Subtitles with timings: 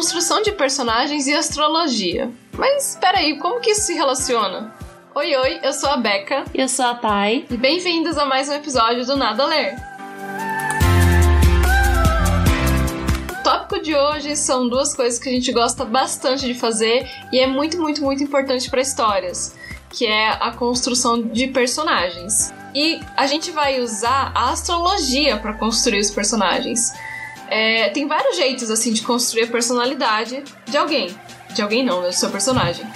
[0.00, 2.30] construção de personagens e astrologia.
[2.56, 4.74] Mas espera aí, como que isso se relaciona?
[5.14, 6.46] Oi, oi, eu sou a Beca.
[6.54, 7.44] E eu sou a Thay.
[7.50, 9.76] E bem-vindos a mais um episódio do Nada a Ler.
[13.30, 17.38] O tópico de hoje são duas coisas que a gente gosta bastante de fazer e
[17.38, 19.54] é muito, muito, muito importante para histórias,
[19.90, 22.54] que é a construção de personagens.
[22.74, 26.90] E a gente vai usar a astrologia para construir os personagens.
[27.50, 31.14] É, tem vários jeitos assim de construir a personalidade de alguém.
[31.52, 32.86] De alguém não, do seu personagem.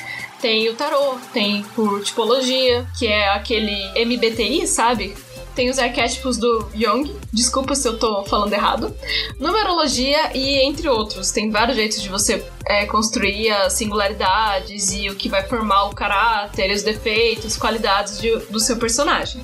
[0.40, 5.16] Tem o tarô, tem por tipologia, que é aquele MBTI, sabe?
[5.54, 8.94] Tem os arquétipos do Jung, desculpa se eu tô falando errado.
[9.38, 11.30] Numerologia e entre outros.
[11.30, 15.94] Tem vários jeitos de você é, construir as singularidades e o que vai formar o
[15.94, 19.42] caráter, os defeitos, qualidades de, do seu personagem.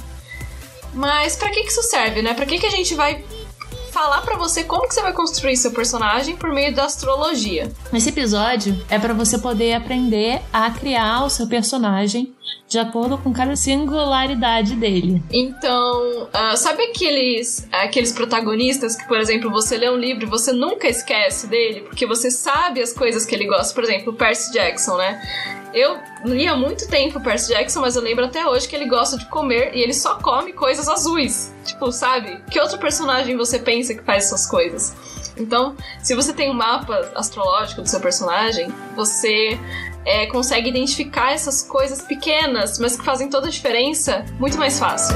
[0.93, 2.35] Mas para que, que isso serve, né?
[2.35, 3.25] Para que, que a gente vai
[4.01, 7.71] falar para você como que você vai construir seu personagem por meio da astrologia.
[7.93, 12.35] Esse episódio é para você poder aprender a criar o seu personagem
[12.67, 15.23] de acordo com cada singularidade dele.
[15.31, 20.51] Então, uh, sabe aqueles, aqueles protagonistas que, por exemplo, você lê um livro e você
[20.51, 23.75] nunca esquece dele, porque você sabe as coisas que ele gosta?
[23.75, 25.21] Por exemplo, o Percy Jackson, né?
[25.73, 28.87] Eu li há muito tempo o Percy Jackson, mas eu lembro até hoje que ele
[28.87, 31.55] gosta de comer e ele só come coisas azuis.
[31.65, 32.43] Tipo, sabe?
[32.51, 34.95] Que outro personagem você pensa que faz essas coisas?
[35.37, 39.59] Então, se você tem um mapa astrológico do seu personagem, você
[40.05, 45.15] é, consegue identificar essas coisas pequenas, mas que fazem toda a diferença muito mais fácil.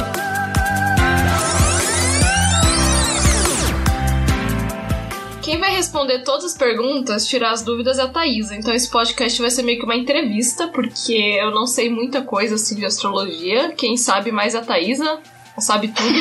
[5.45, 8.56] Quem vai responder todas as perguntas, tirar as dúvidas é a Thaisa.
[8.56, 12.55] Então esse podcast vai ser meio que uma entrevista, porque eu não sei muita coisa
[12.55, 13.72] assim de astrologia.
[13.72, 15.20] Quem sabe mais é a Thaisa.
[15.59, 16.15] Sabe tudo.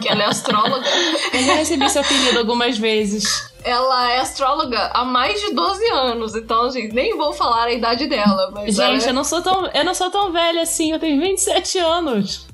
[0.00, 0.86] que ela é astróloga.
[1.34, 3.50] Eu já recebi seu apelido algumas vezes.
[3.64, 8.06] Ela é astróloga há mais de 12 anos, então, gente, nem vou falar a idade
[8.06, 8.50] dela.
[8.54, 9.10] Mas gente, é...
[9.10, 12.47] eu, não sou tão, eu não sou tão velha assim, eu tenho 27 anos.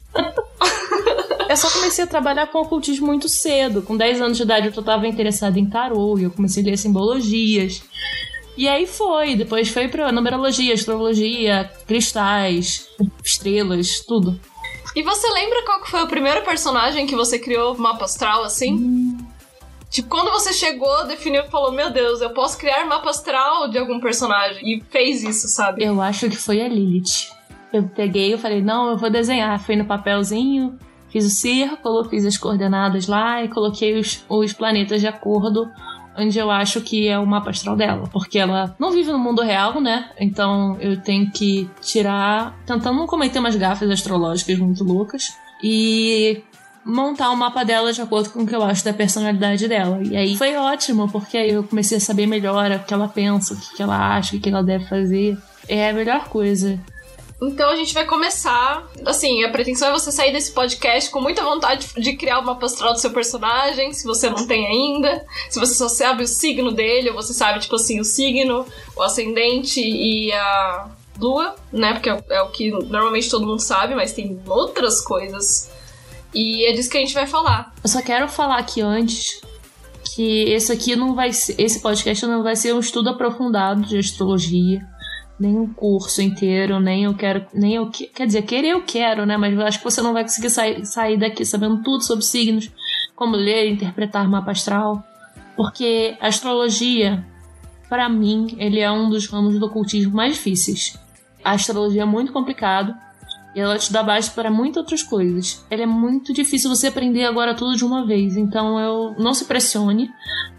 [1.48, 3.82] Eu só comecei a trabalhar com ocultismo muito cedo.
[3.82, 6.66] Com 10 anos de idade eu já estava interessada em tarô e eu comecei a
[6.66, 7.82] ler simbologias.
[8.56, 12.88] E aí foi, depois foi pra numerologia, astrologia, cristais,
[13.24, 14.38] estrelas, tudo.
[14.94, 18.74] E você lembra qual que foi o primeiro personagem que você criou mapa astral assim?
[18.74, 19.18] Hum.
[19.90, 23.78] Tipo, quando você chegou, definiu e falou: Meu Deus, eu posso criar mapa astral de
[23.78, 24.62] algum personagem.
[24.64, 25.84] E fez isso, sabe?
[25.84, 27.33] Eu acho que foi a Lilith.
[27.76, 29.58] Eu peguei, eu falei: Não, eu vou desenhar.
[29.58, 35.00] Fui no papelzinho, fiz o círculo, fiz as coordenadas lá e coloquei os, os planetas
[35.00, 35.68] de acordo
[36.16, 39.42] onde eu acho que é o mapa astral dela, porque ela não vive no mundo
[39.42, 40.10] real, né?
[40.18, 46.42] Então eu tenho que tirar, tentando não cometer umas gafas astrológicas muito loucas e
[46.84, 50.00] montar o mapa dela de acordo com o que eu acho da personalidade dela.
[50.02, 53.54] E aí foi ótimo, porque aí eu comecei a saber melhor o que ela pensa,
[53.54, 55.36] o que ela acha, o que ela deve fazer.
[55.68, 56.78] É a melhor coisa.
[57.48, 58.86] Então a gente vai começar.
[59.04, 62.92] Assim, a pretensão é você sair desse podcast com muita vontade de criar uma astral
[62.92, 65.24] do seu personagem, se você não tem ainda.
[65.50, 68.66] Se você só sabe o signo dele, ou você sabe, tipo assim, o signo,
[68.96, 70.88] o ascendente e a
[71.18, 71.92] lua, né?
[71.92, 75.70] Porque é, é o que normalmente todo mundo sabe, mas tem outras coisas.
[76.34, 77.72] E é disso que a gente vai falar.
[77.82, 79.40] Eu só quero falar aqui antes
[80.14, 83.98] que esse aqui não vai ser, esse podcast não vai ser um estudo aprofundado de
[83.98, 84.86] astrologia
[85.38, 89.36] nem um curso inteiro, nem eu quero, nem eu quer dizer, querer eu quero, né?
[89.36, 92.70] Mas acho que você não vai conseguir sair, sair daqui sabendo tudo sobre signos,
[93.16, 95.02] como ler, interpretar mapa astral,
[95.56, 97.24] porque a astrologia,
[97.88, 100.98] para mim, ele é um dos ramos do ocultismo mais difíceis.
[101.44, 102.94] A astrologia é muito complicado
[103.54, 105.64] e ela te dá base para muitas outras coisas.
[105.70, 109.44] Ela é muito difícil você aprender agora tudo de uma vez, então eu não se
[109.44, 110.10] pressione,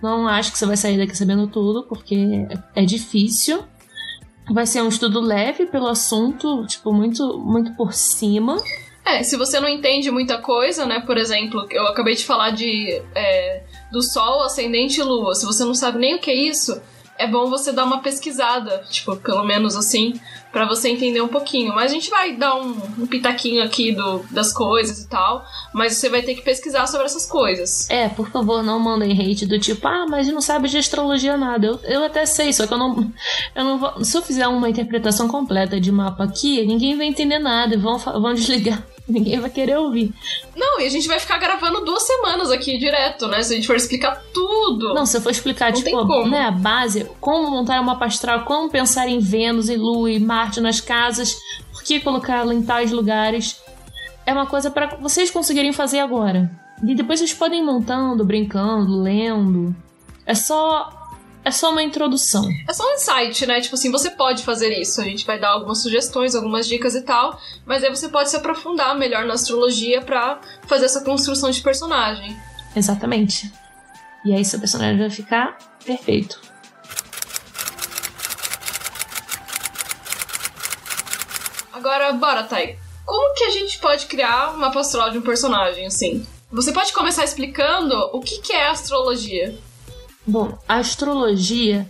[0.01, 3.63] não acho que você vai sair daqui sabendo tudo, porque é difícil
[4.49, 8.61] Vai ser um estudo leve pelo assunto, tipo, muito, muito por cima.
[9.03, 10.99] É, se você não entende muita coisa, né?
[10.99, 15.35] Por exemplo, eu acabei de falar de é, do Sol, ascendente e Lua.
[15.35, 16.81] Se você não sabe nem o que é isso,
[17.17, 20.19] é bom você dar uma pesquisada, tipo, pelo menos assim,
[20.51, 21.73] para você entender um pouquinho.
[21.73, 25.93] Mas a gente vai dar um, um, pitaquinho aqui do, das coisas e tal, mas
[25.93, 27.89] você vai ter que pesquisar sobre essas coisas.
[27.89, 31.67] É, por favor, não mandem hate do tipo, ah, mas não sabe de astrologia nada.
[31.67, 33.11] Eu, eu até sei, só que eu não,
[33.55, 34.03] eu não vou.
[34.03, 37.97] Se eu fizer uma interpretação completa de mapa aqui, ninguém vai entender nada e vão,
[37.97, 38.83] vão desligar.
[39.09, 40.13] Ninguém vai querer ouvir.
[40.55, 43.43] Não, e a gente vai ficar gravando duas semanas aqui direto, né?
[43.43, 44.93] Se a gente for explicar tudo.
[44.93, 48.69] Não, se eu for explicar, não tipo, né, a base, como montar uma astral, como
[48.69, 51.35] pensar em Vênus e Lua e Marte nas casas,
[51.71, 53.61] por que colocá-la em tais lugares,
[54.25, 56.51] é uma coisa para vocês conseguirem fazer agora.
[56.83, 59.75] E depois vocês podem ir montando, brincando, lendo.
[60.25, 61.04] É só
[61.45, 62.49] é só uma introdução.
[62.67, 63.61] É só um insight, né?
[63.61, 64.99] Tipo assim, você pode fazer isso.
[64.99, 68.35] A gente vai dar algumas sugestões, algumas dicas e tal, mas aí você pode se
[68.35, 72.35] aprofundar melhor na astrologia para fazer essa construção de personagem.
[72.75, 73.53] Exatamente.
[74.25, 75.55] E aí seu personagem vai ficar
[75.85, 76.41] perfeito.
[81.71, 82.79] Agora, bora, Thay.
[83.05, 86.25] Como que a gente pode criar uma pastoral de um personagem, assim?
[86.51, 89.55] Você pode começar explicando o que, que é astrologia?
[90.27, 91.87] Bom, a astrologia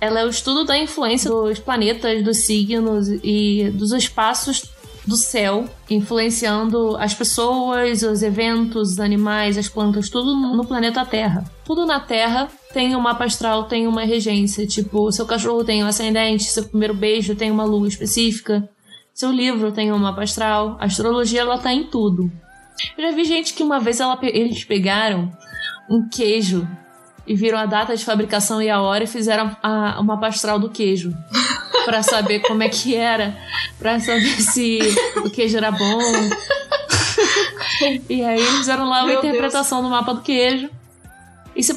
[0.00, 4.70] ela é o estudo da influência dos planetas, dos signos e dos espaços
[5.06, 11.44] do céu, influenciando as pessoas, os eventos, os animais, as plantas, tudo no planeta Terra.
[11.64, 14.66] Tudo na Terra tem um mapa astral, tem uma regência.
[14.66, 18.68] Tipo, seu cachorro tem um ascendente, seu primeiro beijo tem uma lua específica,
[19.14, 20.76] seu livro tem um mapa astral.
[20.80, 22.30] A astrologia, ela tá em tudo.
[22.98, 25.32] Eu já vi gente que uma vez ela, eles pegaram
[25.88, 26.68] um queijo
[27.26, 30.70] e viram a data de fabricação e a hora e fizeram a, uma pastral do
[30.70, 31.12] queijo.
[31.84, 33.36] para saber como é que era,
[33.78, 34.78] para saber se
[35.18, 36.00] o queijo era bom.
[38.10, 39.90] e aí eles fizeram lá uma Meu interpretação Deus.
[39.90, 40.68] do mapa do queijo.
[41.54, 41.72] Isso,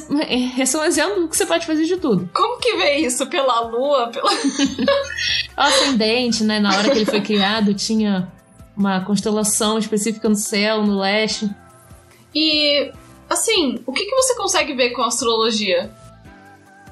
[0.58, 2.28] esse é um exemplo que você pode fazer de tudo.
[2.34, 3.26] Como que vê isso?
[3.26, 4.08] Pela lua?
[4.08, 4.30] Pela...
[4.30, 4.36] o
[5.56, 6.60] ascendente, né?
[6.60, 8.30] Na hora que ele foi criado, tinha
[8.76, 11.48] uma constelação específica no céu, no leste.
[12.34, 12.92] E
[13.30, 15.88] Assim, o que, que você consegue ver com astrologia?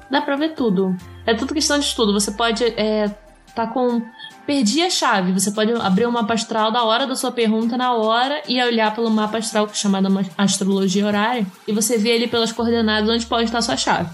[0.09, 0.95] Dá pra ver tudo.
[1.25, 2.13] É tudo questão de estudo.
[2.13, 3.13] Você pode é,
[3.53, 4.01] tá com.
[4.45, 5.33] Perdi a chave.
[5.33, 8.95] Você pode abrir o mapa astral da hora da sua pergunta na hora e olhar
[8.95, 10.07] pelo mapa astral, que é chamado
[10.37, 14.09] astrologia horária, e você vê ali pelas coordenadas onde pode estar a sua chave.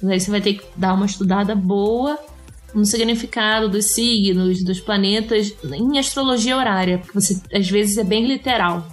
[0.00, 2.18] Mas aí você vai ter que dar uma estudada boa
[2.72, 8.26] no significado dos signos, dos planetas, em astrologia horária, porque você às vezes é bem
[8.26, 8.86] literal.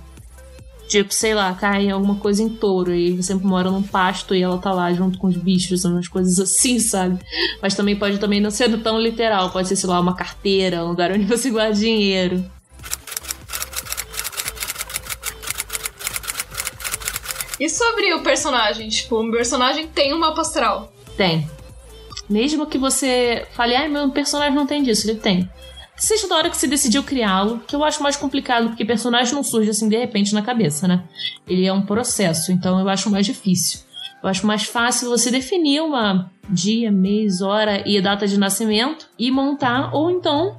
[0.92, 4.58] Tipo, sei lá, cai alguma coisa em touro e você mora num pasto e ela
[4.58, 7.18] tá lá junto com os bichos, umas coisas assim, sabe?
[7.62, 10.90] Mas também pode também não ser tão literal, pode ser, sei lá, uma carteira, um
[10.90, 12.44] lugar onde você guarda dinheiro.
[17.58, 18.90] E sobre o personagem?
[18.90, 20.92] Tipo, o personagem tem uma astral?
[21.16, 21.50] Tem.
[22.30, 25.50] Mesmo que você fale, ai, meu personagem não tem disso, ele tem
[26.02, 29.44] seja da hora que você decidiu criá-lo, que eu acho mais complicado, porque personagem não
[29.44, 31.04] surge assim de repente na cabeça, né?
[31.48, 33.82] Ele é um processo, então eu acho mais difícil.
[34.24, 39.32] Eu acho mais fácil você definir uma dia, mês, hora e data de nascimento e
[39.32, 40.58] montar, ou então,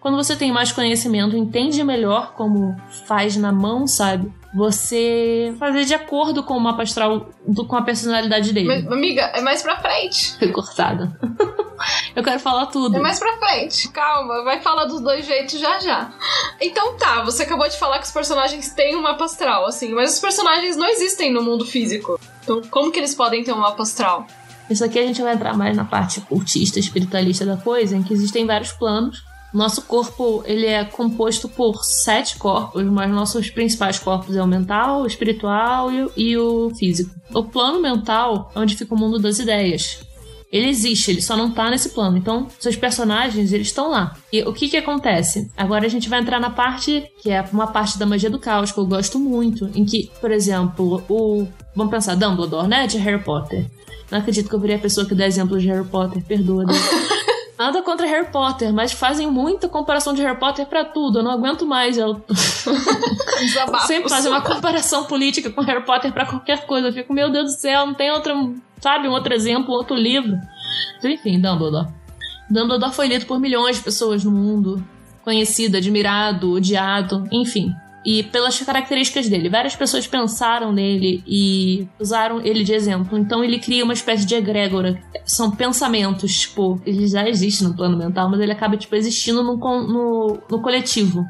[0.00, 2.76] quando você tem mais conhecimento, entende melhor como
[3.06, 4.32] faz na mão, sabe?
[4.54, 7.30] Você fazer de acordo com o mapa astral,
[7.68, 8.66] com a personalidade dele.
[8.66, 10.36] Mas, amiga, é mais pra frente.
[10.36, 11.16] Foi cortada.
[12.14, 12.96] Eu quero falar tudo.
[12.96, 13.88] É mais pra frente.
[13.88, 16.12] Calma, vai falar dos dois jeitos já já.
[16.60, 20.14] Então tá, você acabou de falar que os personagens têm um mapa astral, assim, mas
[20.14, 22.20] os personagens não existem no mundo físico.
[22.42, 24.26] Então, como que eles podem ter um mapa astral?
[24.68, 28.14] Isso aqui a gente vai entrar mais na parte cultista, espiritualista da coisa, em que
[28.14, 29.24] existem vários planos.
[29.52, 35.02] Nosso corpo ele é composto por sete corpos, mas nossos principais corpos é o mental,
[35.02, 37.12] o espiritual e, e o físico.
[37.34, 40.00] O plano mental é onde fica o mundo das ideias.
[40.50, 42.16] Ele existe, ele só não tá nesse plano.
[42.16, 44.16] Então, seus personagens, eles estão lá.
[44.32, 45.50] E o que que acontece?
[45.56, 48.72] Agora a gente vai entrar na parte que é uma parte da magia do caos
[48.72, 53.22] que eu gosto muito, em que, por exemplo, o vamos pensar Dumbledore, né, de Harry
[53.22, 53.64] Potter.
[54.10, 56.64] Não acredito que eu virei a pessoa que dá exemplo de Harry Potter, perdoa.
[57.60, 61.18] Nada contra Harry Potter, mas fazem muita comparação de Harry Potter para tudo.
[61.18, 61.98] Eu não aguento mais.
[61.98, 62.24] Eu
[63.86, 66.88] sempre fazer uma comparação política com Harry Potter para qualquer coisa.
[66.88, 68.34] Eu fico, meu Deus do céu, não tem outra
[68.80, 70.38] sabe, um outro exemplo, outro livro.
[71.04, 71.88] Enfim, Dumbledore.
[72.48, 74.82] Dumbledore foi lido por milhões de pessoas no mundo,
[75.22, 77.74] conhecido, admirado, odiado, enfim.
[78.06, 83.18] E pelas características dele, várias pessoas pensaram nele e usaram ele de exemplo.
[83.18, 84.98] Então ele cria uma espécie de egrégora.
[85.30, 89.56] São pensamentos, tipo, ele já existe no plano mental, mas ele acaba, tipo, existindo no,
[89.56, 91.24] no, no coletivo.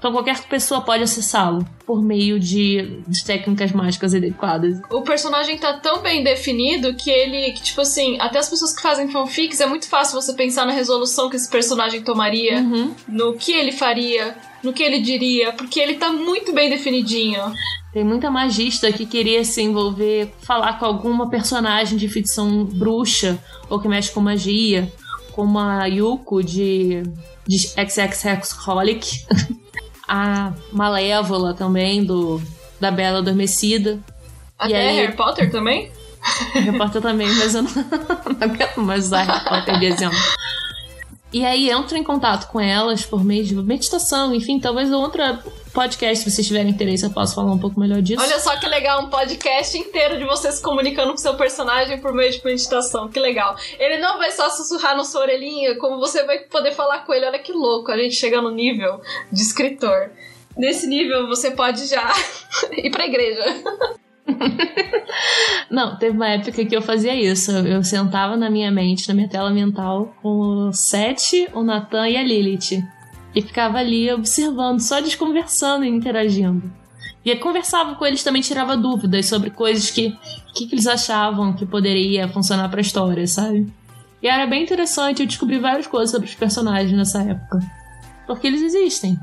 [0.00, 4.80] Então qualquer pessoa pode acessá-lo por meio de, de, técnicas mágicas adequadas.
[4.90, 8.80] O personagem tá tão bem definido que ele, que, tipo assim, até as pessoas que
[8.80, 12.94] fazem fanfics é muito fácil você pensar na resolução que esse personagem tomaria, uhum.
[13.06, 17.52] no que ele faria, no que ele diria, porque ele tá muito bem definidinho.
[17.92, 23.80] Tem muita magista que queria se envolver, falar com alguma personagem de ficção bruxa ou
[23.80, 24.92] que mexe com magia,
[25.32, 27.02] como a Yuko de,
[27.46, 29.26] de XXX Holic.
[30.10, 32.42] a Malévola também, do
[32.80, 34.00] da Bela Adormecida.
[34.58, 35.92] Até aí, Harry Potter também?
[36.54, 37.70] Harry Potter também, mas eu não,
[38.84, 40.18] mais usar Harry Potter de exemplo.
[41.32, 46.24] E aí entro em contato com elas por meio de meditação, enfim, talvez outra podcast,
[46.24, 48.20] se vocês tiverem interesse, eu posso falar um pouco melhor disso.
[48.20, 52.12] Olha só que legal, um podcast inteiro de você se comunicando com seu personagem por
[52.12, 53.08] meio de meditação.
[53.08, 53.56] Que legal.
[53.78, 57.26] Ele não vai só sussurrar na sua orelhinha, como você vai poder falar com ele.
[57.26, 60.10] Olha que louco, a gente chega no nível de escritor.
[60.56, 62.12] Nesse nível, você pode já
[62.76, 63.44] ir pra igreja.
[65.70, 67.50] Não, teve uma época que eu fazia isso.
[67.52, 72.16] Eu sentava na minha mente, na minha tela mental, com o Seth, o Nathan e
[72.16, 72.82] a Lilith.
[73.34, 76.70] E ficava ali observando, só desconversando e interagindo.
[77.24, 80.16] E conversava com eles também, tirava dúvidas sobre coisas que,
[80.54, 83.70] que, que eles achavam que poderia funcionar pra história, sabe?
[84.22, 87.58] E era bem interessante, eu descobri várias coisas sobre os personagens nessa época.
[88.26, 89.18] Porque eles existem.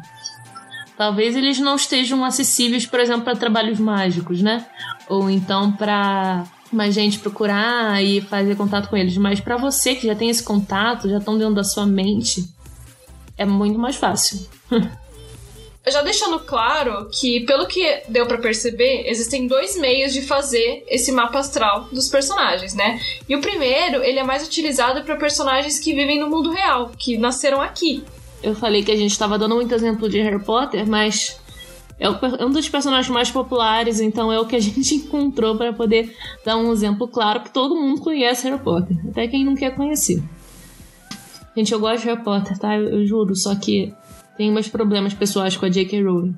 [0.97, 4.65] Talvez eles não estejam acessíveis, por exemplo, para trabalhos mágicos, né?
[5.07, 9.15] Ou então para mais gente procurar e fazer contato com eles.
[9.17, 12.45] Mas para você que já tem esse contato, já estão dentro da sua mente,
[13.37, 14.47] é muito mais fácil.
[15.89, 21.13] Já deixando claro que, pelo que deu para perceber, existem dois meios de fazer esse
[21.13, 22.99] mapa astral dos personagens, né?
[23.27, 27.17] E o primeiro, ele é mais utilizado para personagens que vivem no mundo real, que
[27.17, 28.03] nasceram aqui.
[28.41, 31.39] Eu falei que a gente estava dando muito exemplo de Harry Potter, mas
[31.99, 36.15] é um dos personagens mais populares, então é o que a gente encontrou para poder
[36.45, 40.23] dar um exemplo claro que todo mundo conhece Harry Potter, até quem não quer conhecer.
[41.55, 42.75] Gente, eu gosto de Harry Potter, tá?
[42.75, 43.91] Eu, eu juro, só que
[44.37, 46.03] tem meus problemas pessoais com a J.K.
[46.03, 46.35] Rowling.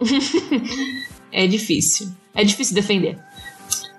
[1.32, 2.08] é difícil.
[2.32, 3.18] É difícil defender.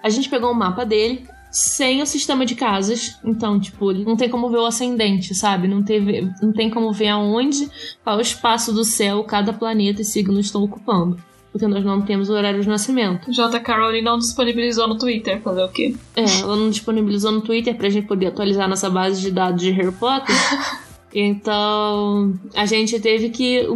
[0.01, 3.15] A gente pegou o um mapa dele sem o sistema de casas.
[3.23, 5.67] Então, tipo, não tem como ver o ascendente, sabe?
[5.67, 7.69] Não, teve, não tem como ver aonde,
[8.03, 11.17] qual o espaço do céu cada planeta e signo estão ocupando
[11.51, 13.31] porque nós não temos o horário de nascimento.
[13.31, 13.59] J.
[13.59, 15.95] Rowling não disponibilizou no Twitter, fazer o quê?
[16.15, 19.69] É, ela não disponibilizou no Twitter pra gente poder atualizar nossa base de dados de
[19.69, 20.35] Harry Potter.
[21.13, 23.67] então, a gente teve que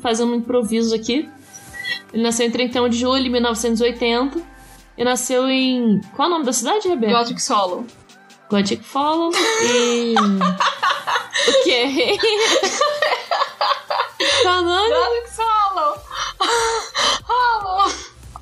[0.00, 1.28] fazer um improviso aqui.
[2.12, 4.53] Ele nasceu em 31 de julho de 1980.
[4.96, 6.00] E nasceu em.
[6.14, 7.12] Qual é o nome da cidade, Rebeca?
[7.12, 7.84] Gothic Solo.
[8.48, 10.14] Gothic Follow e.
[10.14, 12.16] o quê?
[14.42, 14.94] Qual é o nome?
[14.94, 15.98] Gothic Solo!
[17.24, 17.92] Hollow!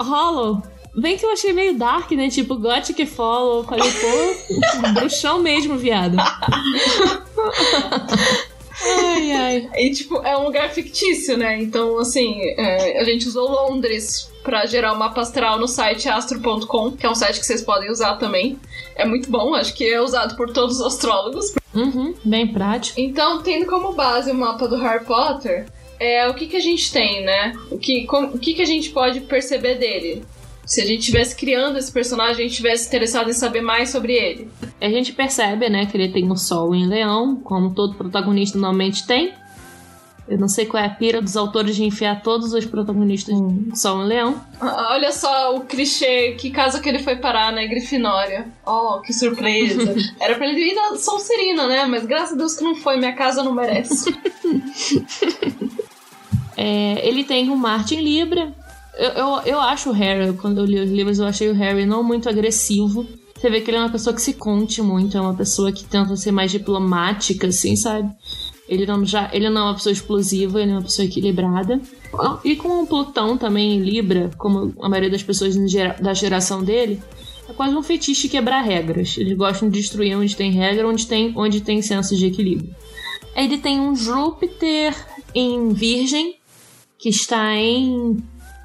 [0.01, 0.63] Hollow?
[0.95, 2.29] Bem que eu achei meio dark, né?
[2.29, 3.65] Tipo, Gothic Follow.
[3.65, 6.19] Falei, pô, bruxão mesmo, viado.
[8.83, 9.71] ai, ai.
[9.77, 11.61] E, tipo, é um lugar fictício, né?
[11.61, 16.93] Então, assim, é, a gente usou Londres para gerar o mapa astral no site astro.com,
[16.93, 18.59] que é um site que vocês podem usar também.
[18.95, 21.55] É muito bom, acho que é usado por todos os astrólogos.
[21.75, 23.01] Uhum, bem prático.
[23.01, 25.67] Então, tendo como base o mapa do Harry Potter,
[25.99, 27.53] é o que, que a gente tem, né?
[27.71, 30.25] O que, o que, que a gente pode perceber dele?
[30.65, 34.15] Se a gente estivesse criando esse personagem, a gente estivesse interessado em saber mais sobre
[34.15, 34.49] ele.
[34.81, 39.07] A gente percebe, né, que ele tem o Sol em Leão, como todo protagonista normalmente
[39.07, 39.35] tem.
[40.29, 43.71] Eu não sei qual é a pira dos autores de enfiar todos os protagonistas hum.
[43.75, 44.41] Sol em Leão.
[44.61, 47.67] Ah, olha só o clichê, que casa que ele foi parar, né?
[47.67, 48.47] Grifinória.
[48.65, 49.95] Oh, que surpresa.
[50.21, 51.85] Era pra ele ir na Sonserina, né?
[51.87, 54.15] Mas graças a Deus que não foi, minha casa não merece.
[56.55, 58.53] É, ele tem o Martin Libra.
[58.97, 61.87] Eu, eu, eu acho o Harry, quando eu li os livros, eu achei o Harry
[61.87, 63.07] não muito agressivo.
[63.35, 65.85] Você vê que ele é uma pessoa que se conte muito, é uma pessoa que
[65.85, 68.09] tenta ser mais diplomática, assim, sabe?
[68.69, 71.81] Ele não, já, ele não é uma pessoa explosiva, ele é uma pessoa equilibrada.
[72.45, 75.57] E com o Plutão também em Libra, como a maioria das pessoas
[76.01, 77.03] da geração dele,
[77.49, 79.17] é quase um fetiche quebrar regras.
[79.19, 82.75] Eles gostam de destruir onde tem regra, onde tem, onde tem senso de equilíbrio.
[83.35, 84.95] Ele tem um Júpiter
[85.35, 86.37] em Virgem,
[86.99, 88.23] que está em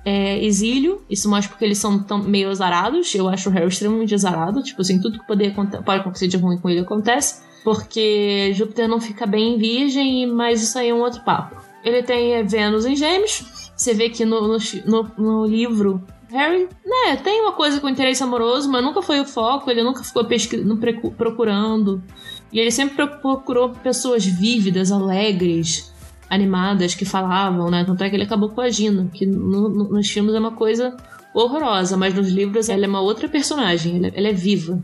[0.07, 1.01] é, exílio.
[1.09, 3.13] Isso mostra porque eles são tão meio azarados.
[3.13, 4.63] Eu acho o Harry extremamente azarado.
[4.63, 7.41] Tipo assim, tudo que pode, pode acontecer de ruim com ele acontece.
[7.61, 11.61] Porque Júpiter não fica bem em virgem, mas isso aí é um outro papo.
[11.83, 13.71] Ele tem é, Vênus em gêmeos.
[13.75, 18.71] Você vê que no, no, no livro Harry, né, tem uma coisa com interesse amoroso,
[18.71, 20.25] mas nunca foi o foco, ele nunca ficou
[21.17, 22.01] procurando.
[22.51, 25.91] E ele sempre procurou pessoas vívidas, alegres,
[26.29, 27.83] animadas que falavam, né?
[27.85, 30.95] Tanto é que ele acabou coagindo, que no, no, nos filmes é uma coisa
[31.33, 34.81] horrorosa, mas nos livros ela é uma outra personagem, ela, ela é viva.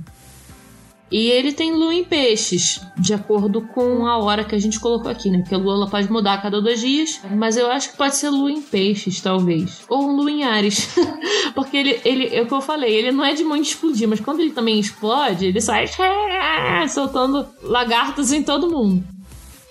[1.13, 5.11] E ele tem lua em peixes, de acordo com a hora que a gente colocou
[5.11, 5.41] aqui, né?
[5.41, 8.15] Porque a lua ela pode mudar a cada dois dias, mas eu acho que pode
[8.15, 9.83] ser lua em peixes, talvez.
[9.87, 10.95] Ou lua em ares.
[11.53, 14.21] Porque ele, ele, é o que eu falei, ele não é de muito explodir, mas
[14.21, 15.85] quando ele também explode, ele sai
[16.89, 19.12] soltando lagartos em todo mundo.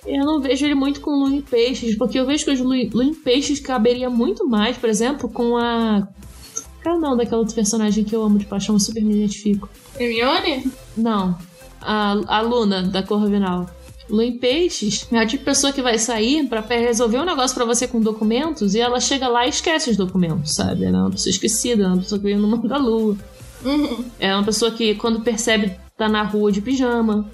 [0.07, 3.05] Eu não vejo ele muito com Lua em Peixes, porque eu vejo que o Lua
[3.05, 6.07] em Peixes caberia muito mais, por exemplo, com a.
[6.83, 9.69] Qual é o nome daquela outra personagem que eu amo de paixão, super me identifico?
[9.99, 10.71] Hermione?
[10.97, 11.39] Não.
[11.81, 13.71] A, a Luna, da Corvinal.
[14.11, 17.55] Lua em peixes é a tipo de pessoa que vai sair para resolver um negócio
[17.55, 20.85] para você com documentos e ela chega lá e esquece os documentos, sabe?
[20.85, 23.17] Ela é uma pessoa esquecida, é uma pessoa que veio no mundo da lua.
[23.65, 24.05] Uhum.
[24.19, 27.31] É uma pessoa que, quando percebe, tá na rua de pijama.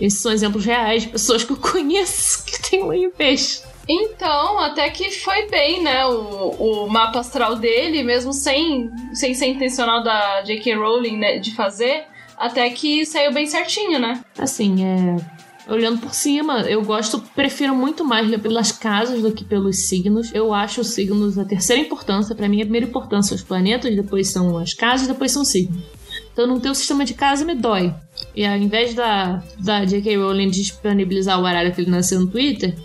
[0.00, 3.62] Esses são exemplos reais de pessoas que eu conheço que tem lua em peixe.
[3.88, 6.04] Então, até que foi bem, né?
[6.04, 10.74] O, o mapa astral dele, mesmo sem, sem ser intencional da J.K.
[10.74, 12.04] Rowling né, de fazer,
[12.36, 14.22] até que saiu bem certinho, né?
[14.38, 15.16] Assim, é.
[15.72, 20.34] Olhando por cima, eu gosto, prefiro muito mais ler pelas casas do que pelos signos.
[20.34, 22.34] Eu acho os signos a terceira importância.
[22.34, 25.48] Para mim, a primeira importância são os planetas, depois são as casas, depois são os
[25.48, 25.82] signos.
[26.38, 27.92] Então, não ter o sistema de casa me dói.
[28.32, 30.18] E ao invés da, da J.K.
[30.18, 32.76] Rowling disponibilizar o horário que ele nasceu no Twitter,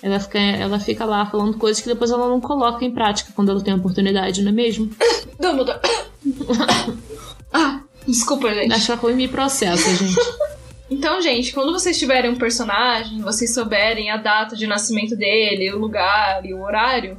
[0.00, 3.50] ela fica, ela fica lá falando coisas que depois ela não coloca em prática quando
[3.50, 4.88] ela tem a oportunidade, não é mesmo?
[5.40, 5.80] Dumbledore.
[7.52, 8.72] ah, desculpa, gente.
[8.72, 10.14] Acho Chloe me processa, gente.
[10.90, 15.78] Então, gente, quando vocês tiverem um personagem, vocês souberem a data de nascimento dele, o
[15.78, 17.16] lugar e o horário,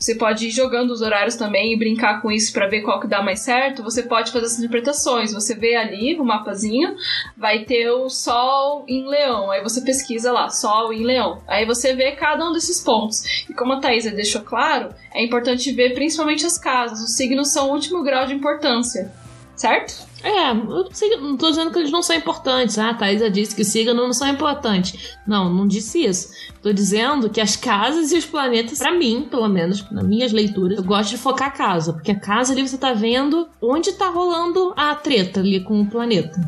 [0.00, 3.06] você pode ir jogando os horários também e brincar com isso para ver qual que
[3.06, 3.82] dá mais certo.
[3.82, 5.30] Você pode fazer essas interpretações.
[5.34, 6.96] Você vê ali o mapazinho,
[7.36, 9.50] vai ter o Sol em Leão.
[9.50, 11.42] Aí você pesquisa lá, Sol em Leão.
[11.46, 13.44] Aí você vê cada um desses pontos.
[13.46, 17.00] E como a Thaisa deixou claro, é importante ver principalmente as casas.
[17.00, 19.12] Os signos são o último grau de importância.
[19.54, 20.08] Certo?
[20.22, 22.78] É, eu não tô dizendo que eles não são importantes.
[22.78, 25.16] Ah, a Thaisa disse que os signos não são importantes.
[25.26, 26.30] Não, não disse isso.
[26.62, 30.78] Tô dizendo que as casas e os planetas, para mim, pelo menos, nas minhas leituras,
[30.78, 31.92] eu gosto de focar a casa.
[31.92, 35.86] Porque a casa ali você tá vendo onde tá rolando a treta ali com o
[35.86, 36.38] planeta.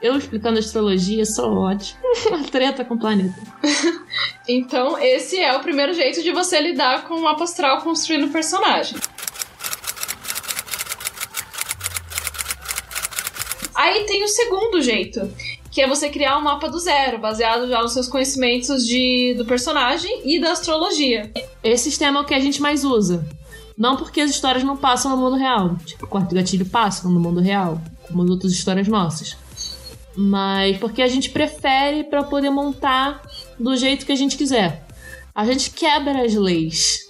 [0.00, 2.00] Eu explicando astrologia, sou ótimo.
[2.50, 3.34] treta com o planeta.
[4.48, 8.30] então, esse é o primeiro jeito de você lidar com o mapa astral construindo o
[8.30, 8.96] personagem.
[13.78, 15.32] Aí tem o segundo jeito,
[15.70, 19.44] que é você criar um mapa do zero, baseado já nos seus conhecimentos de, do
[19.44, 21.30] personagem e da astrologia.
[21.62, 23.24] Esse sistema é o que a gente mais usa.
[23.76, 25.76] Não porque as histórias não passam no mundo real.
[25.86, 29.36] Tipo, o quarto gatilho passa no mundo real, como as outras histórias nossas.
[30.16, 33.22] Mas porque a gente prefere para poder montar
[33.56, 34.84] do jeito que a gente quiser.
[35.32, 37.08] A gente quebra as leis.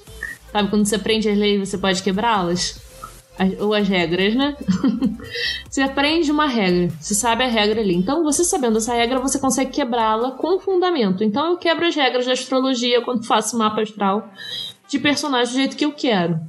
[0.53, 2.88] Sabe quando você aprende as leis, você pode quebrá-las?
[3.61, 4.57] Ou as regras, né?
[5.69, 7.95] você aprende uma regra, você sabe a regra ali.
[7.95, 11.23] Então, você sabendo essa regra, você consegue quebrá-la com fundamento.
[11.23, 14.29] Então, eu quebro as regras da astrologia quando faço mapa astral
[14.89, 16.41] de personagem do jeito que eu quero.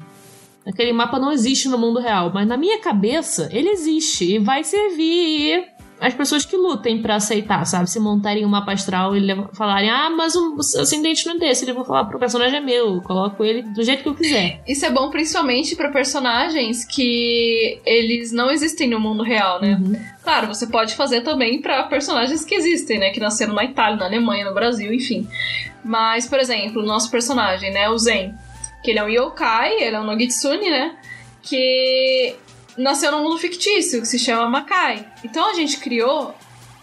[0.66, 4.64] Aquele mapa não existe no mundo real, mas na minha cabeça ele existe e vai
[4.64, 5.66] servir
[6.00, 7.90] as pessoas que lutem para aceitar, sabe?
[7.90, 9.22] Se montarem um mapa astral e
[9.54, 12.96] falarem, ah, mas o ascendente não é desse, ele vou falar pro personagem é meu,
[12.96, 14.62] eu coloco ele do jeito que eu quiser.
[14.68, 19.78] Isso é bom principalmente para personagens que eles não existem no mundo real, né?
[19.80, 20.00] Uhum.
[20.24, 23.10] Claro, você pode fazer também para personagens que existem, né?
[23.10, 25.28] Que nasceram na Itália, na Alemanha, no Brasil, enfim.
[25.84, 27.90] Mas, por exemplo, o nosso personagem, né?
[27.90, 28.34] O Zen,
[28.84, 30.96] que ele é um yokai, ele é um Nogitsune, né?
[31.42, 32.36] Que
[32.80, 35.06] nasceu num mundo fictício que se chama Makai.
[35.24, 36.34] Então a gente criou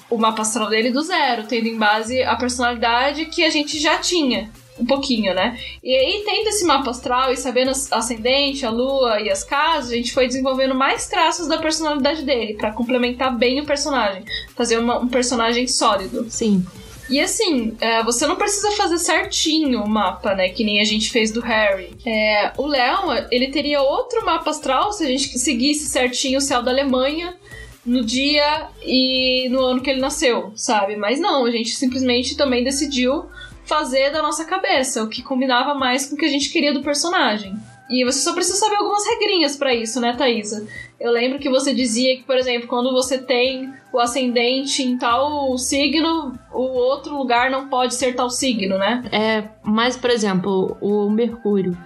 [0.09, 3.98] o mapa astral dele do zero, tendo em base a personalidade que a gente já
[3.98, 4.50] tinha.
[4.78, 5.59] Um pouquinho, né?
[5.82, 9.96] E aí, tendo esse mapa astral e sabendo ascendente, a lua e as casas, a
[9.96, 14.22] gente foi desenvolvendo mais traços da personalidade dele para complementar bem o personagem,
[14.54, 16.26] fazer uma, um personagem sólido.
[16.28, 16.62] Sim.
[17.09, 20.49] E assim, é, você não precisa fazer certinho o mapa, né?
[20.49, 21.97] Que nem a gente fez do Harry.
[22.05, 26.62] É, o Leon, ele teria outro mapa astral se a gente seguisse certinho o céu
[26.62, 27.37] da Alemanha
[27.85, 30.97] no dia e no ano que ele nasceu, sabe?
[30.97, 33.27] Mas não, a gente simplesmente também decidiu
[33.64, 36.83] fazer da nossa cabeça o que combinava mais com o que a gente queria do
[36.83, 37.55] personagem.
[37.88, 40.66] E você só precisa saber algumas regrinhas para isso, né, Thaisa?
[40.99, 45.57] Eu lembro que você dizia que, por exemplo, quando você tem o ascendente em tal
[45.57, 49.05] signo, o outro lugar não pode ser tal signo, né?
[49.12, 51.77] É, mas, por exemplo, o Mercúrio,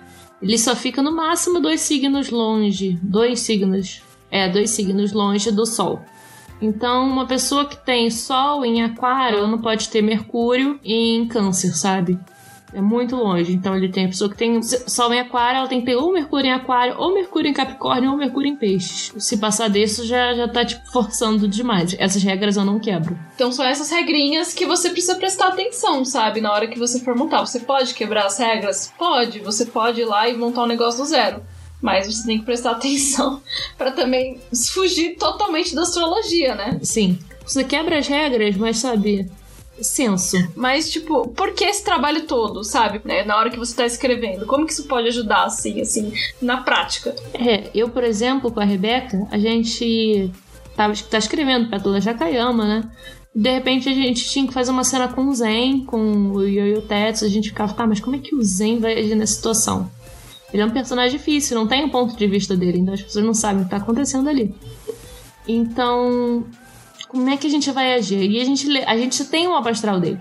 [0.41, 2.99] ele só fica no máximo dois signos longe.
[3.03, 4.03] Dois signos.
[4.31, 6.01] É, dois signos longe do Sol.
[6.63, 12.19] Então, uma pessoa que tem Sol em Aquário não pode ter Mercúrio em Câncer, sabe?
[12.73, 13.53] É muito longe.
[13.53, 16.13] Então ele tem a pessoa que tem Sol em Aquário, ela tem que ter ou
[16.13, 19.13] Mercúrio em Aquário, ou Mercúrio em Capricórnio, ou Mercúrio em Peixes.
[19.19, 21.95] Se passar disso, já, já tá, tipo, forçando demais.
[21.99, 23.19] Essas regras eu não quebro.
[23.35, 26.41] Então são essas regrinhas que você precisa prestar atenção, sabe?
[26.41, 27.41] Na hora que você for montar.
[27.41, 28.93] Você pode quebrar as regras?
[28.99, 29.41] Pode.
[29.41, 31.43] Você pode ir lá e montar um negócio do zero.
[31.81, 33.43] Mas você tem que prestar atenção
[33.77, 34.39] para também
[34.73, 36.79] fugir totalmente da astrologia, né?
[36.83, 37.19] Sim.
[37.45, 39.29] Você quebra as regras, mas sabe,
[39.85, 40.37] senso.
[40.55, 43.01] Mas, tipo, por que esse trabalho todo, sabe?
[43.05, 43.25] Né?
[43.25, 44.47] Na hora que você tá escrevendo.
[44.47, 47.15] Como que isso pode ajudar, assim, assim, na prática?
[47.35, 50.31] É, eu, por exemplo, com a Rebeca, a gente
[50.77, 52.91] tava, tá escrevendo Pétala Jacayama, né?
[53.35, 56.67] De repente a gente tinha que fazer uma cena com o Zen, com o Yo
[56.67, 59.15] e o Tetsu, a gente ficava, tá, mas como é que o Zen vai agir
[59.15, 59.89] nessa situação?
[60.53, 63.25] Ele é um personagem difícil, não tem um ponto de vista dele, então as pessoas
[63.25, 64.53] não sabem o que tá acontecendo ali.
[65.47, 66.45] Então,
[67.11, 68.31] como é que a gente vai agir?
[68.31, 70.21] E a gente, a gente tem o mapa astral dele.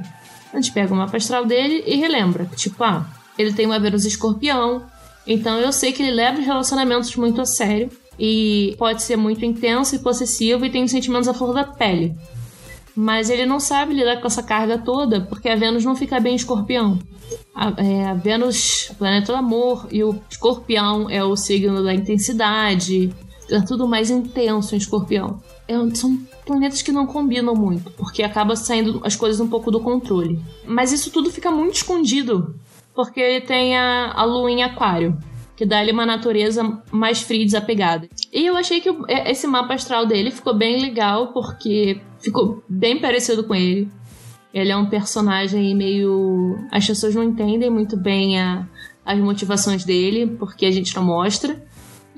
[0.51, 2.45] A gente pega o mapa astral dele e relembra.
[2.55, 3.05] Tipo, ah,
[3.37, 4.83] ele tem uma Vênus escorpião,
[5.25, 9.45] então eu sei que ele leva os relacionamentos muito a sério e pode ser muito
[9.45, 12.15] intenso e possessivo e tem sentimentos à flor da pele.
[12.95, 16.33] Mas ele não sabe lidar com essa carga toda porque a Vênus não fica bem
[16.33, 16.97] em escorpião.
[17.53, 21.93] A, é, a Vênus, o planeta do amor, e o escorpião é o signo da
[21.93, 23.13] intensidade,
[23.49, 25.41] é tudo mais intenso em escorpião.
[25.67, 29.79] É, são planetas que não combinam muito, porque acaba saindo as coisas um pouco do
[29.79, 30.39] controle.
[30.65, 32.55] Mas isso tudo fica muito escondido,
[32.93, 35.17] porque ele tem a, a lua em aquário
[35.59, 38.07] que dá ele uma natureza mais fria e desapegada.
[38.31, 42.97] E eu achei que é, esse mapa astral dele ficou bem legal, porque ficou bem
[43.01, 43.91] parecido com ele.
[44.53, 46.57] Ele é um personagem meio.
[46.71, 48.65] As pessoas não entendem muito bem a,
[49.05, 51.61] as motivações dele, porque a gente não mostra.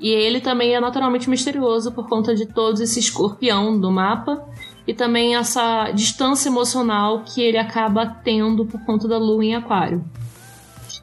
[0.02, 4.44] E ele também é naturalmente misterioso por conta de todo esse escorpião do mapa
[4.84, 10.04] e também essa distância emocional que ele acaba tendo por conta da lua em Aquário.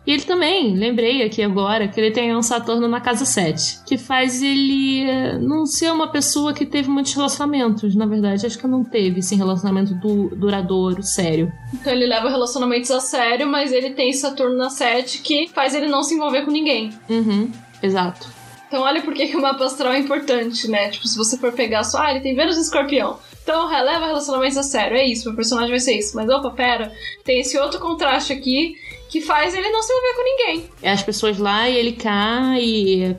[0.06, 3.98] E ele também, lembrei aqui agora, que ele tem um Saturno na casa 7, que
[3.98, 7.96] faz ele eh, não ser uma pessoa que teve muitos relacionamentos.
[7.96, 11.52] Na verdade, acho que não teve esse relacionamento du duradouro, sério.
[11.74, 15.88] Então ele leva relacionamentos a sério, mas ele tem Saturno na 7 que faz ele
[15.88, 16.90] não se envolver com ninguém.
[17.10, 18.39] Uhum, exato.
[18.70, 20.90] Então olha por que, que o mapa astral é importante, né?
[20.90, 23.18] Tipo, se você for pegar só, ah, ele tem Vênus e Escorpião.
[23.42, 26.16] Então releva relacionamentos a sério, é isso, meu personagem vai ser isso.
[26.16, 28.76] Mas opa, pera, tem esse outro contraste aqui
[29.10, 30.70] que faz ele não se envolver com ninguém.
[30.84, 33.16] É as pessoas lá e ele cai e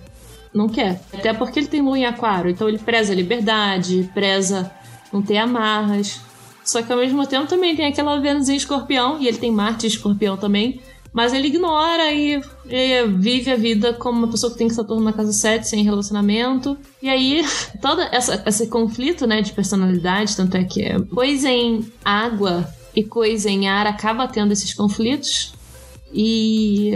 [0.54, 1.00] não quer.
[1.12, 4.70] Até porque ele tem lua em aquário, então ele preza a liberdade, preza
[5.12, 6.20] não ter amarras.
[6.64, 9.86] Só que ao mesmo tempo também tem aquela Vênus em escorpião, e ele tem Marte
[9.86, 10.80] em escorpião também.
[11.12, 15.12] Mas ele ignora e, e, vive a vida como uma pessoa que tem Saturno na
[15.12, 16.78] casa 7, sem relacionamento.
[17.02, 17.44] E aí,
[17.82, 23.02] todo essa, esse conflito né, de personalidade, tanto é que é coisa em água e
[23.02, 25.52] coisa em ar acaba tendo esses conflitos.
[26.12, 26.92] E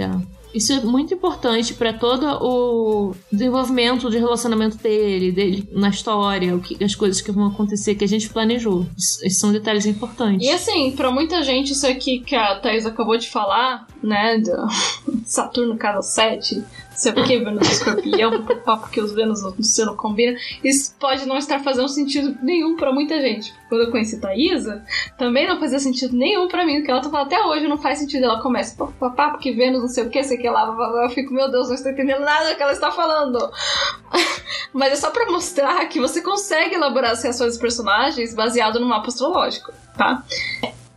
[0.55, 6.61] isso é muito importante para todo o desenvolvimento de relacionamento dele, dele na história, o
[6.61, 8.87] que, as coisas que vão acontecer que a gente planejou.
[8.97, 10.47] Esses são detalhes importantes.
[10.47, 14.69] E assim, para muita gente, isso aqui que a Thais acabou de falar, né, do
[15.27, 16.63] Saturno casa 7,
[16.95, 20.37] sei porque Vênus escorpião, porque os Vênus no céu não combinam.
[20.63, 23.53] Isso pode não estar fazendo sentido nenhum para muita gente.
[23.69, 24.85] Quando eu conheci Thaisa,
[25.19, 27.99] também não fazia sentido nenhum para mim, porque ela tá falando até hoje não faz
[27.99, 28.25] sentido.
[28.25, 31.51] Ela começa, papá, porque Vênus não sei o que, sei que lá, eu fico, meu
[31.51, 33.39] Deus, não estou entendendo nada que ela está falando.
[34.73, 38.87] Mas é só para mostrar que você consegue elaborar as reações dos personagens baseado no
[38.87, 40.25] mapa astrológico, tá?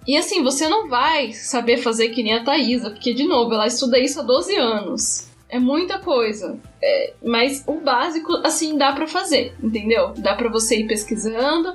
[0.08, 3.68] E assim, você não vai saber fazer que nem a Thaisa, porque, de novo, ela
[3.68, 5.27] estuda isso há 12 anos.
[5.50, 6.60] É muita coisa.
[6.82, 10.14] É, mas o básico, assim, dá para fazer, entendeu?
[10.18, 11.74] Dá para você ir pesquisando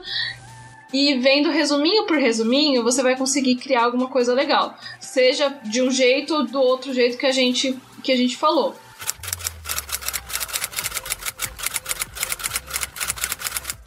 [0.93, 4.77] e vendo resuminho por resuminho, você vai conseguir criar alguma coisa legal.
[5.01, 8.75] Seja de um jeito ou do outro jeito que a gente, que a gente falou.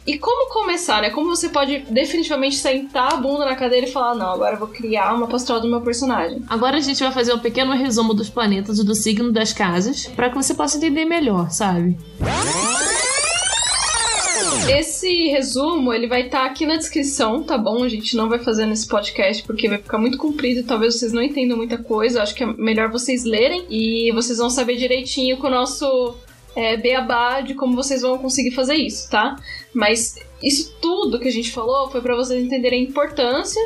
[0.06, 1.10] E como começar, né?
[1.10, 4.68] Como você pode definitivamente sentar a bunda na cadeira e falar: não, agora eu vou
[4.68, 6.42] criar uma pastoral do meu personagem.
[6.48, 10.06] Agora a gente vai fazer um pequeno resumo dos planetas e do signo das casas,
[10.06, 11.98] para que você possa entender melhor, sabe?
[14.68, 17.84] Esse resumo, ele vai estar tá aqui na descrição, tá bom?
[17.84, 21.12] A gente não vai fazer nesse podcast porque vai ficar muito comprido e talvez vocês
[21.12, 22.22] não entendam muita coisa.
[22.22, 26.16] acho que é melhor vocês lerem e vocês vão saber direitinho com o nosso
[26.56, 29.36] é, beabá de como vocês vão conseguir fazer isso, tá?
[29.74, 33.60] Mas isso tudo que a gente falou foi para vocês entenderem a importância.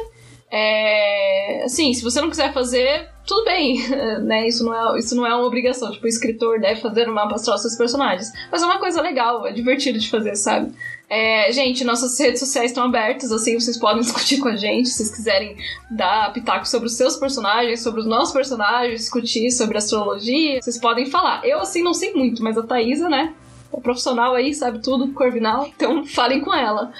[0.50, 3.88] É, assim, se você não quiser fazer, tudo bem,
[4.22, 4.48] né?
[4.48, 5.92] Isso não, é, isso não é uma obrigação.
[5.92, 8.32] Tipo, o escritor deve fazer uma mapa astral seus personagens.
[8.50, 10.72] Mas é uma coisa legal, é divertido de fazer, sabe?
[11.08, 14.96] É, gente, nossas redes sociais estão abertas, assim, vocês podem discutir com a gente, se
[14.96, 15.56] vocês quiserem
[15.88, 21.06] dar pitaco sobre os seus personagens, sobre os nossos personagens, discutir sobre astrologia, vocês podem
[21.06, 21.46] falar.
[21.46, 23.32] Eu, assim, não sei muito, mas a Thaisa, né,
[23.72, 26.92] é profissional aí, sabe tudo, corvinal, então falem com ela.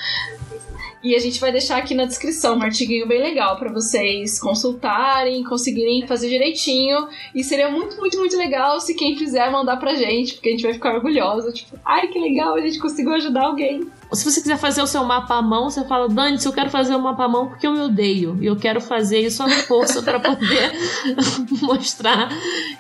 [1.03, 5.43] E a gente vai deixar aqui na descrição um artiguinho bem legal para vocês consultarem,
[5.43, 7.09] conseguirem fazer direitinho.
[7.35, 10.63] E seria muito, muito, muito legal se quem fizer mandar pra gente, porque a gente
[10.63, 11.53] vai ficar orgulhosa.
[11.53, 13.91] Tipo, ai que legal, a gente conseguiu ajudar alguém.
[14.13, 16.69] Se você quiser fazer o seu mapa à mão, você fala, Dani, se eu quero
[16.69, 18.37] fazer o mapa à mão porque eu me odeio.
[18.41, 20.73] E eu quero fazer isso à força para poder
[21.63, 22.29] mostrar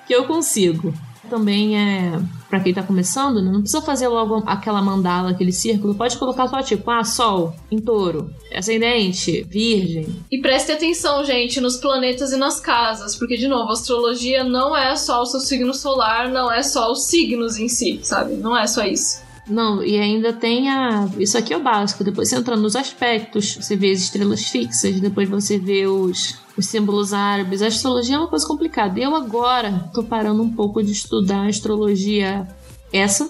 [0.06, 0.92] que eu consigo.
[1.31, 3.51] Também é para quem tá começando, né?
[3.51, 5.95] não precisa fazer logo aquela mandala, aquele círculo.
[5.95, 10.09] Pode colocar só tipo, ah, Sol, em touro, ascendente, virgem.
[10.31, 14.97] E preste atenção, gente, nos planetas e nas casas, porque, de novo, astrologia não é
[14.97, 18.35] só o seu signo solar, não é só os signos em si, sabe?
[18.35, 19.30] Não é só isso.
[19.46, 21.09] Não, e ainda tem a.
[21.18, 22.05] Isso aqui é o básico.
[22.05, 26.66] Depois você entra nos aspectos, você vê as estrelas fixas, depois você vê os, os
[26.66, 27.62] símbolos árabes.
[27.62, 28.98] A astrologia é uma coisa complicada.
[29.00, 32.46] Eu agora tô parando um pouco de estudar a astrologia
[32.92, 33.29] essa.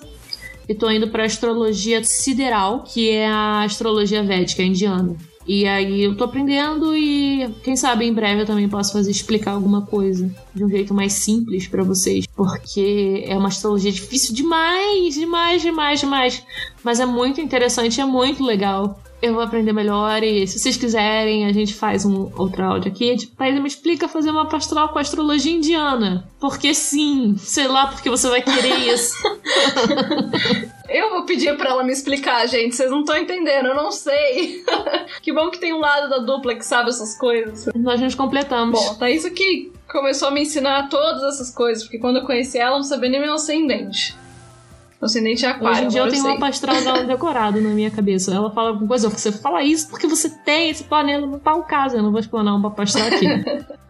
[0.68, 5.16] E tô indo pra astrologia sideral, que é a astrologia védica indiana.
[5.52, 9.50] E aí eu tô aprendendo e quem sabe em breve eu também posso fazer explicar
[9.50, 15.14] alguma coisa de um jeito mais simples para vocês, porque é uma astrologia difícil demais,
[15.14, 16.44] demais, demais, demais,
[16.84, 19.02] mas é muito interessante, é muito legal.
[19.22, 23.16] Eu vou aprender melhor e se vocês quiserem, a gente faz um outro áudio aqui.
[23.16, 26.26] Tipo, me explica fazer uma pastoral com astrologia indiana.
[26.40, 29.16] Porque sim, sei lá porque você vai querer isso.
[30.88, 32.74] Eu vou pedir para ela me explicar, gente.
[32.74, 34.64] Vocês não estão entendendo, eu não sei.
[35.22, 37.72] que bom que tem um lado da dupla que sabe essas coisas.
[37.76, 38.78] Nós nos completamos.
[38.78, 42.58] Bom, tá isso que começou a me ensinar todas essas coisas, porque quando eu conheci
[42.58, 44.16] ela, eu não sabia nem meu ascendente.
[45.00, 45.78] Meu ascendente é aquário.
[45.78, 46.30] Hoje em dia eu tenho sei.
[46.30, 48.34] uma pastoral dela decorado na minha cabeça.
[48.34, 51.96] Ela fala alguma coisa, você fala isso porque você tem esse planeta no tal caso.
[51.96, 53.26] Eu não vou explanar uma pastoral aqui.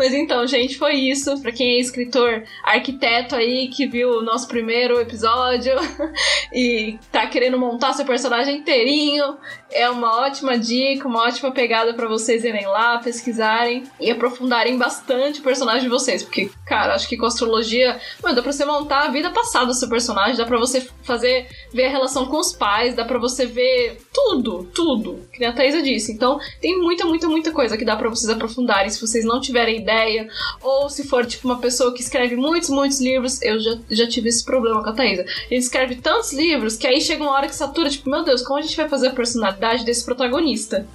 [0.00, 1.38] Mas então, gente, foi isso.
[1.42, 5.74] Pra quem é escritor, arquiteto aí, que viu o nosso primeiro episódio
[6.54, 9.36] e tá querendo montar seu personagem inteirinho,
[9.72, 15.40] é uma ótima dica, uma ótima pegada para vocês irem lá, pesquisarem e aprofundarem bastante
[15.40, 16.22] o personagem de vocês.
[16.22, 19.74] Porque, cara, acho que com astrologia, mano, dá pra você montar a vida passada do
[19.74, 23.46] seu personagem, dá pra você fazer, ver a relação com os pais, dá pra você
[23.46, 26.12] ver tudo, tudo, que a Thaisa disse.
[26.12, 29.80] Então, tem muita, muita, muita coisa que dá pra vocês aprofundarem se vocês não tiverem
[29.80, 30.28] ideia
[30.62, 34.28] ou se for tipo uma pessoa que escreve muitos, muitos livros, eu já, já tive
[34.28, 35.24] esse problema com a Thaisa.
[35.50, 38.58] Ele escreve tantos livros que aí chega uma hora que satura, tipo, meu Deus, como
[38.58, 40.86] a gente vai fazer a personalidade desse protagonista?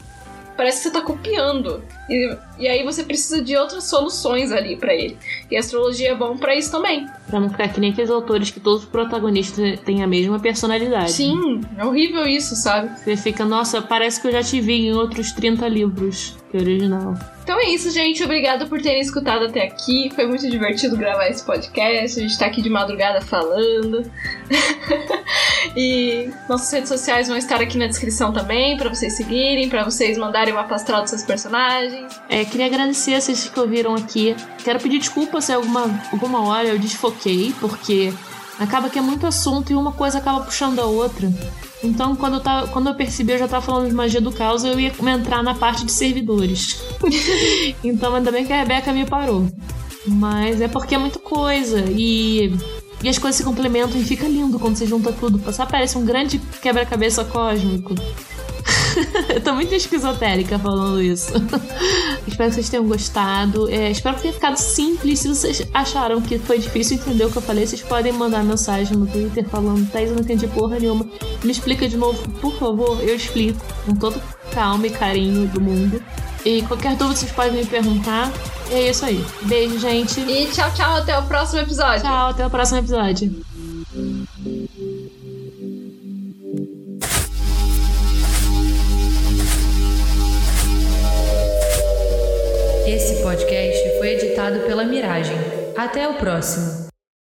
[0.57, 1.83] Parece que você tá copiando.
[2.09, 5.17] E, e aí você precisa de outras soluções ali para ele.
[5.49, 7.07] E a astrologia é bom para isso também.
[7.27, 11.11] Pra não ficar que nem aqueles autores que todos os protagonistas têm a mesma personalidade.
[11.11, 12.89] Sim, é horrível isso, sabe?
[12.99, 16.61] Você fica, nossa, parece que eu já te vi em outros 30 livros que é
[16.61, 17.15] original.
[17.43, 18.23] Então é isso, gente.
[18.23, 20.09] Obrigada por terem escutado até aqui.
[20.15, 22.19] Foi muito divertido gravar esse podcast.
[22.19, 24.09] A gente tá aqui de madrugada falando.
[25.77, 30.17] e nossas redes sociais vão estar aqui na descrição também, para vocês seguirem, para vocês
[30.17, 32.19] mandarem uma pastoral dos seus personagens.
[32.29, 34.35] É, queria agradecer a vocês que ouviram aqui.
[34.63, 38.13] Quero pedir desculpa se alguma, alguma hora eu desfoquei, porque
[38.59, 41.31] acaba que é muito assunto e uma coisa acaba puxando a outra.
[41.83, 44.63] Então, quando eu, tava, quando eu percebi, eu já tava falando de magia do caos,
[44.63, 46.81] eu ia entrar na parte de servidores.
[47.83, 49.47] então, ainda bem que a Rebeca me parou.
[50.07, 52.55] Mas é porque é muita coisa e,
[53.03, 55.41] e as coisas se complementam e fica lindo quando você junta tudo.
[55.51, 57.95] Só parece um grande quebra-cabeça cósmico.
[59.33, 61.31] eu tô muito esquizotérica falando isso.
[62.27, 63.69] espero que vocês tenham gostado.
[63.69, 65.19] É, espero que tenha ficado simples.
[65.19, 68.95] Se vocês acharam que foi difícil entender o que eu falei, vocês podem mandar mensagem
[68.97, 71.05] no Twitter falando: Thaís, eu não entendi porra nenhuma.
[71.43, 73.01] Me explica de novo, por favor.
[73.01, 76.01] Eu explico com todo calma e carinho do mundo.
[76.45, 78.31] E qualquer dúvida vocês podem me perguntar.
[78.69, 79.23] E é isso aí.
[79.43, 80.19] Beijo, gente.
[80.21, 80.95] E tchau, tchau.
[80.97, 82.01] Até o próximo episódio.
[82.01, 83.54] Tchau, até o próximo episódio.
[95.75, 96.84] Até o próximo.